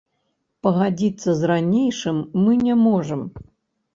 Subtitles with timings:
[0.67, 3.21] Пагадзіцца з ранейшым мы не можам.